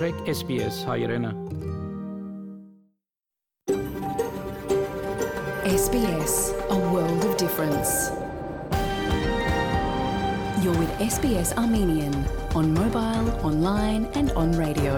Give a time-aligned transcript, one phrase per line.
[0.00, 1.30] Մաղթեք SPS հայրենը։
[5.68, 6.36] SBS,
[6.72, 7.90] a world of difference.
[10.62, 12.16] You're with SBS Armenian
[12.54, 14.94] on mobile, online, and on radio.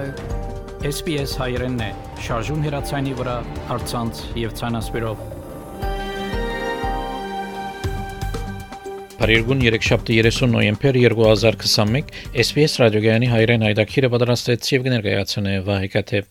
[0.92, 1.90] SPS հայրենն է,
[2.29, 3.36] շարժուն հեռացանի վրա,
[3.72, 5.31] հարցանց եւ ցանասպիրով։
[9.23, 12.09] Փարիգուն 3-7 30 նոյեմբեր 2021
[12.43, 16.27] SPS ռադիոգյանի հայրեն հայդակիրը պատրաստեց եւ կներկայացնե Վահեկաթեփ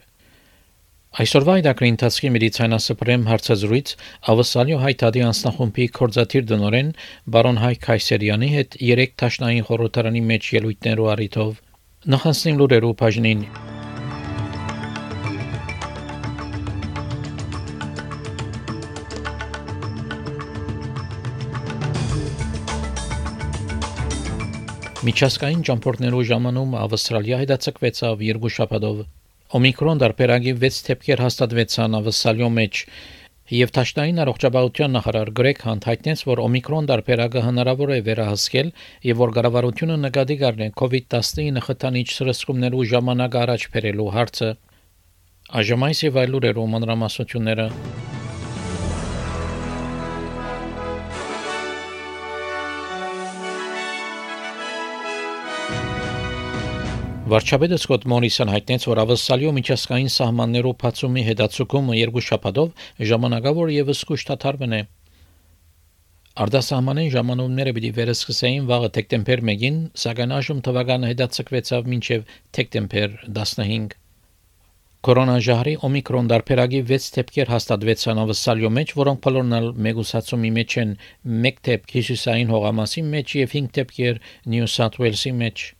[1.24, 3.96] Այսօրվա այդակրի ընթացքի մեդիցինասպրեմ հարցազրույց
[4.36, 6.94] ավսալյո հայտարարի անձնախումբի կորզաթիր դնորեն
[7.32, 11.60] բարոն Հայ Քայսերյանի հետ 3 տաշնային խորհրդարանի մեջ ելույթներու առիթով
[12.12, 13.46] նախանցնիմ լուրերու բաժնին
[25.02, 28.98] Միջազգային ճամփորդներու ժամանում Ավստրալիա հետաձգվեցավ երկու շաբաթով։
[29.58, 32.82] Օմիկրոն դարբերագի 6 թեփքեր հաստատվեցան Ավստրալիո մեջ
[33.56, 38.72] եւ Թաշնային առողջապահության նախարար Գրեգ Հանտ հայտնեց, որ Օմիկրոն դարբերագը հնարավոր է վերահսկել
[39.10, 44.54] եւ որ կառավարությունը նկատի կառնե COVID-19 խթանիչ սրսկումներու ժամանակ առաջ բերելու հարցը։
[45.62, 47.66] Այժմ այս եւ այլ լուրերու մանրամասնությունները
[57.32, 64.74] Վարչապետը Սկոտ Մորիսոն հայտնեց, որ ավսալիո միջազգային սահմաններով բացումի հետացումը երկու շաբաթով ժամանակավոր եւս կուշտաթարվն
[64.76, 64.80] է։
[66.44, 73.98] Արտասահմանային ժամանումները պիտի վերսկսեին վաղը դեկտեմբեր 1-ին, սակայն այժմ թվականը հետաձգվեցավ մինչև դեկտեմբեր 15։
[75.08, 80.96] Կորոնաժահրի օմիկրոն դարբերագի 6 թեփքեր հաստատվեցան ավսալիո մեջ, որոնք բոլորն մեգուսացումի մեջ են
[81.52, 85.70] 1 թեփք հյուսիսային հողամասի մեջ եւ 5 թեփքեր Նյու Սաութ Ուելսի մեջ։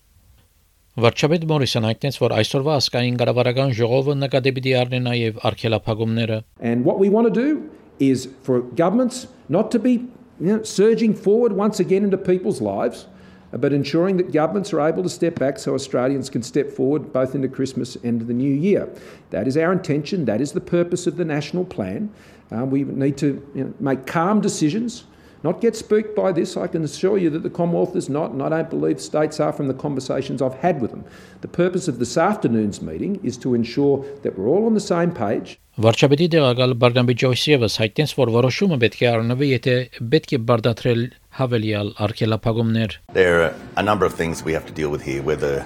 [0.98, 6.98] Վարչապետ Մորիսոն հայտնեց, որ այսօրվա ասկային կառավարական ժողովը նկատի պիտի առնի նաև արգելափակումները։ And what
[6.98, 7.70] we want to do
[8.00, 9.92] is for governments not to be
[10.40, 13.06] you know, surging forward once again into people's lives,
[13.52, 17.36] but ensuring that governments are able to step back so Australians can step forward both
[17.36, 18.90] into Christmas and the new year.
[19.30, 20.26] That is our intention.
[20.26, 22.10] That is the purpose of the national plan.
[22.50, 25.06] Um, we need to you know, make calm decisions
[25.44, 26.58] not get spooked by this.
[26.58, 29.54] I can assure you that the Commonwealth is not, and I don't believe states are
[29.54, 31.06] from the conversations I've had with them.
[31.42, 35.12] The purpose of this afternoon's meeting is to ensure that we're all on the same
[35.12, 35.60] page.
[35.78, 39.76] Վարչապետի դեղակալ Բարնաբի Ջոյսիևս հայտնեց, որ որոշումը պետք է առնվի, եթե
[40.14, 41.04] պետք է բարդատրել
[41.38, 45.64] հավելյալ արգելափակումներ։ There are a number of things we have to deal with here whether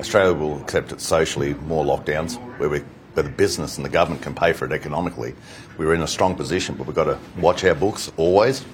[0.00, 2.80] Australia will accept it socially more lockdowns where we
[3.12, 5.34] where the business and the government can pay for it economically.
[5.76, 8.64] We're in a strong position, but we've got to watch our books always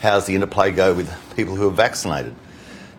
[0.00, 2.34] how's the interplay go with people who are vaccinated?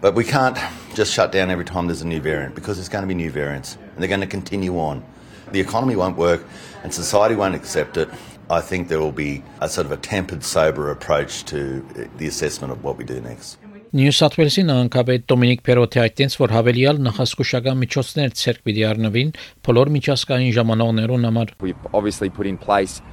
[0.01, 0.57] But we can't
[0.95, 3.31] just shut down every time there's a new variant because there's going to be new
[3.31, 5.03] variants and they're going to continue on.
[5.51, 6.43] The economy won't work
[6.83, 8.09] and society won't accept it.
[8.49, 11.85] I think there will be a sort of a tempered, sober approach to
[12.17, 13.57] the assessment of what we do next.
[13.93, 19.29] Նյու Սաութ Ուելսի նահանգապետ Դոմինիկ Պերոտի այդտենց որ հավելյալ նախասկուշական միջոցներ ցերկ պիտի առնվին
[19.67, 23.03] բոլոր միջազգային ժամանողներուն համար We've obviously put in place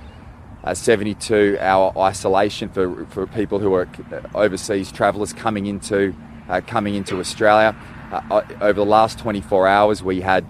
[0.66, 3.88] a 72 hour isolation for, for people who are
[4.34, 6.16] overseas travellers coming into
[6.50, 7.76] uh, coming into Australia.
[8.12, 10.46] Uh, over the last 24 hours, we had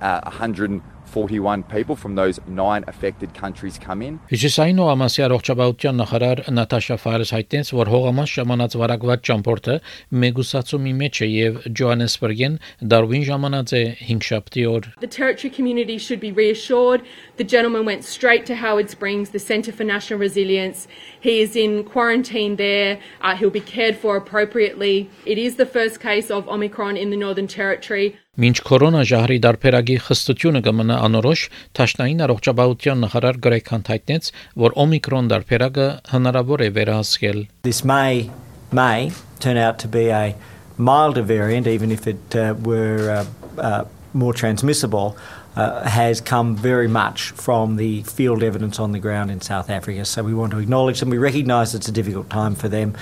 [0.00, 0.82] uh, 100
[1.15, 4.19] 41 people from those nine affected countries come in.
[4.31, 9.75] Հյուսիսային Օամասի առողջապահության նախարար Նատաշա Ֆարես հայտնեց, որ հողամաս ժամանած վարակված ճամփորդը
[10.23, 12.57] մեգուսացումի մեջ է եւ Ջոհանեսբուրգեն
[12.93, 17.07] Դարվին ժամանած է 5 շաբթի օր։ The territory community should be reassured.
[17.37, 20.87] The gentleman went straight to Howard Springs, the Centre for National Resilience.
[21.19, 22.99] He is in quarantine there.
[23.21, 25.09] Uh, he'll be cared for appropriately.
[25.25, 28.17] It is the first case of Omicron in the Northern Territory.
[28.39, 31.43] Մինչ կորոնա ժահրի դարբերագի խստությունը կմնա անորոշ,
[31.79, 34.31] Թաշնային առողջապահության նախարար Գրեգ Հանթայտնեց,
[34.65, 37.39] որ Օմիկրոն դարբերագը հնարավոր է վերահսկել։
[37.69, 38.29] This may
[38.75, 40.35] may turn out to be a
[40.77, 45.17] milder variant even if it uh, were uh, uh, more transmissible.
[45.55, 50.03] Uh, has come very much from the field evidence on the ground in South Africa.
[50.03, 51.09] So we want to acknowledge them.
[51.09, 52.93] We recognise it's a difficult time for them,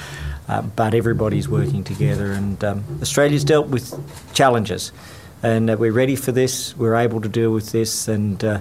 [0.48, 2.32] uh, but everybody's working together.
[2.32, 3.96] And um, Australia's dealt with
[4.36, 4.92] challenges.
[5.43, 6.77] And uh, we're ready for this.
[6.77, 8.61] We're able to deal with this, and uh,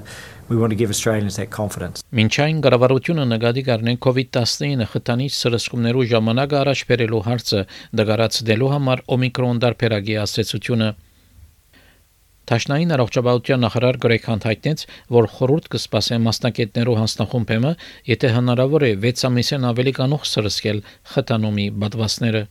[0.49, 2.03] we want to give Australians that confidence.
[2.13, 7.65] Մինչայն կառավարությունը նկատի կառնեն COVID-19 խթանիչ սրսկումներու ժամանակը առաջ բերելու հարցը
[8.01, 10.89] դգարացնելու համար օմիկրոն դարբերագի ասացությունը
[12.47, 17.71] Տաշնային առողջապահության նախարար Գրեգ Հանտ հայտնեց, որ խորհուրդ կսպասեն մասնակիցներու հանձնախումբը,
[18.07, 20.79] եթե հնարավոր է 6 ամիսեն ավելի կանող սրսկել
[21.11, 22.47] խթանումի բադվասները։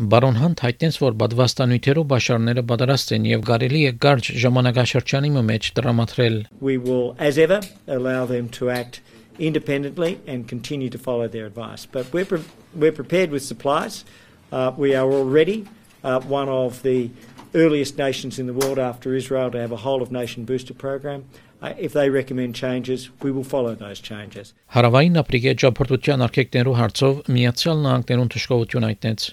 [0.00, 6.36] Բարոն Հանտ հայտնեց, որ բադվաստանյութերով բաշարները պատրաստ են եւ կարելի է կարճ ժամանակաշրջանի մեջ տրամադրել
[6.64, 9.02] We will, as ever, allow them to act
[9.38, 11.84] independently and continue to follow their advice.
[11.84, 14.06] But we're, pre- we're prepared with supplies.
[14.50, 15.66] Uh, we are already
[16.02, 17.10] uh, one of the
[17.54, 21.26] earliest nations in the world after Israel to have a whole of nation booster program.
[21.60, 24.54] Uh, if they recommend changes, we will follow those changes.
[24.72, 29.28] Հարավային Աֆրիկայի ճապորտության արկեկներու հարցով Միացյալ Նահանգներուն թշկողություն հայտնեց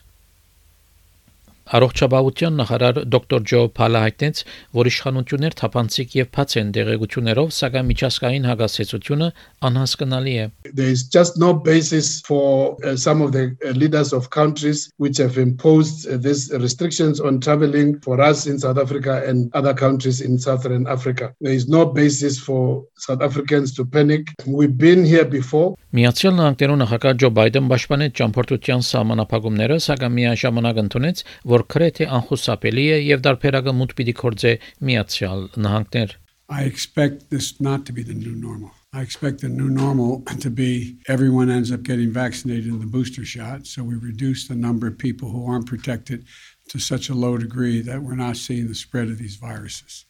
[1.67, 4.41] Առողջապահության նախարար դոկտոր Ջո Փալա հայտնեց,
[4.77, 9.27] որ իշխանություններ թափանցիկ եւ բաց են դեղեցություններով, սակայն միջազգային հագասեցությունը
[9.67, 10.45] անհասկանալի է։
[10.79, 15.17] There is just no basis for uh, some of the uh, leaders of countries which
[15.19, 20.21] have imposed uh, these restrictions on traveling for us in South Africa and other countries
[20.21, 21.33] in Southern Africa.
[21.41, 24.31] There is no basis for South Africans to panic.
[24.45, 25.75] We've been here before.
[25.97, 31.21] Միացյալ Նահանգներու նախագահ Ջո Բայդեն պաշտպանեց ճամփորդության սահմանափակումները, սակայն միաժամանակ ընդունեց,
[31.53, 34.52] որ քրեթե անխուսափելի է եւ դարբերակը մուտք պիտի կորձե
[34.88, 36.16] Միացյալ Նահանգներ։
[36.52, 38.72] I expect this not to be the new normal.
[38.92, 43.24] I expect the new normal to be everyone ends up getting vaccinated in the booster
[43.24, 43.66] shot.
[43.66, 46.26] So we reduce the number of people who aren't protected
[46.68, 50.04] to such a low degree that we're not seeing the spread of these viruses.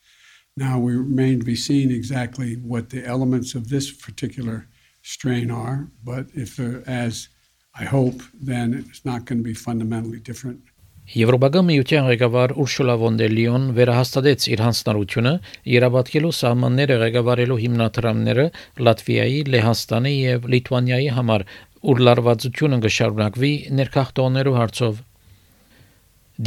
[0.57, 4.67] Now we remain to be seen exactly what the elements of this particular
[5.03, 7.29] strain are, but if they're as
[7.75, 10.61] I hope, then it's not going to be fundamentally different.
[11.08, 15.32] Եվրոպական միության ղեկավար Ուրշուլա վոն դեր Լիոն վերահաստատեց իր հանձնարարությունը
[15.74, 18.46] երաբացելու սահմանները ղեկավարելու հիմնադրամները
[18.88, 21.46] Լատվիայի, Լեհաստանի եւ Լիտվանիայի համար,
[21.88, 25.00] ուր լարվածությունը կշարունակվի ներքախտողներու հարցով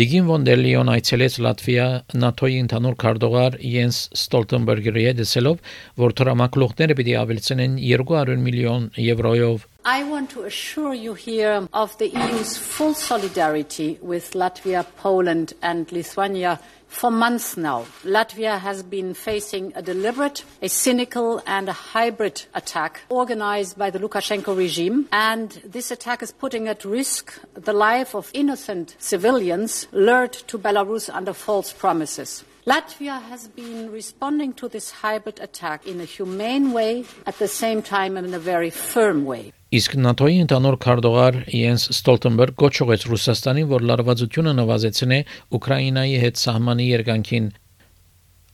[0.01, 1.87] Դիգին վոն դեր Լիոն այցելեց Լատվիա
[2.21, 5.56] ՆԱԹՕ-ի ընդհանուր քարտուղար Յենս Ստոլտենբերգերի հետ դեսելով,
[6.05, 12.09] որ տրամակլողները պիտի ավելցնեն 200 միլիոն եվրոյով I want to assure you here of the
[12.09, 17.87] EU's full solidarity with Latvia, Poland, and Lithuania for months now.
[18.05, 23.99] Latvia has been facing a deliberate, a cynical, and a hybrid attack organized by the
[23.99, 25.09] Lukashenko regime.
[25.12, 31.09] And this attack is putting at risk the life of innocent civilians lured to Belarus
[31.09, 32.44] under false promises.
[32.67, 37.81] Latvia has been responding to this hybrid attack in a humane way, at the same
[37.81, 39.55] time in a very firm way.
[39.70, 45.19] Իսկ ՆԱԹՕ-ի ընդհանուր քարտուղար Յենս Ստոլտենբերգ գոչողեց Ռուսաստանին, որ լարվածությունը նվազեցնե
[45.55, 47.44] Ուկրաինայի հետ սահմանի երկանքին։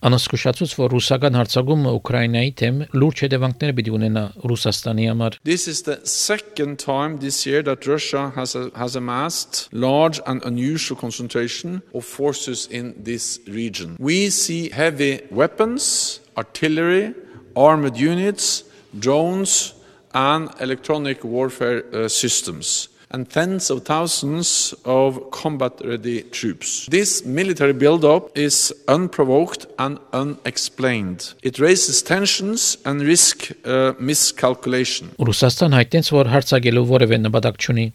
[0.06, 5.96] Անսկուշացուց, որ ռուսական հարձակումը Ուկրաինայի թեմ լուրջ հետևանքներ պիտի ունենա Ռուսաստանի համար։ This is the
[6.04, 12.04] second time this year that Russia has a, has amassed large and unusual concentration of
[12.04, 13.96] forces in this region.
[13.98, 17.16] We see heavy weapons, artillery,
[17.56, 18.68] armored units,
[19.00, 19.72] drones
[20.16, 26.86] and electronic warfare uh, systems and tens of thousands of combat ready troops.
[26.90, 31.34] This military buildup is unprovoked and unexplained.
[31.42, 35.12] It raises tensions and risk uh, miscalculation.
[35.20, 37.86] Ռուսաստան հայտնեց, որ հարցակելու որևէ նպատակ չունի։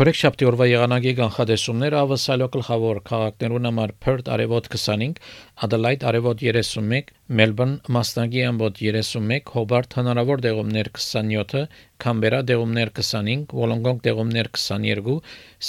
[0.00, 5.18] Չորեքշաբթի օրվա եղանակի կանխատեսումները ավսալո գլխավոր քաղաքներուն համար Perth արևոտ 25,
[5.66, 7.10] Adelaide արևոտ 31,
[7.40, 11.66] Melbourne մասնագի ամբոտ 31, Hobart հնարավոր դեղումներ 27,
[12.00, 15.18] Canberra դեղումներ 25, Wollongong դեղումներ 22,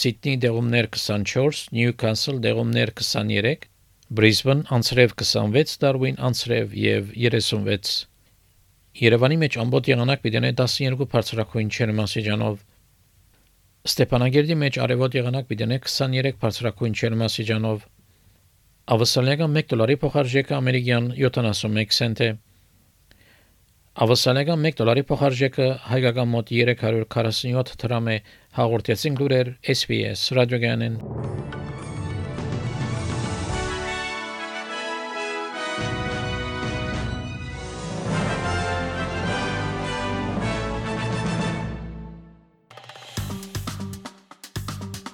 [0.04, 3.68] Sydney դեղումներ 24, Newcastle դեղումներ 23,
[4.22, 8.06] Brisbane անցրև 26, Darwin անցրև եւ 36
[9.02, 12.68] Երևանի մեջ ամբողջ եղանակ պիտի 12 բարձրակույն չերմասիջանով
[13.87, 17.85] Ստեփանագերդի մեջ արևոտ եղանակ պիտենե 23 բարձրակույն չերմասիջանով
[18.97, 22.29] Ավասալեգան 1 դոլարի փոխարժեքը ամերիկյան 71 سنت է
[24.07, 28.21] Ավասալեգան 1 դոլարի փոխարժեքը հայկական մոտ 347 դրամ է
[28.61, 31.40] հաղորդեցին լուրեր SPS ռադիոգանեն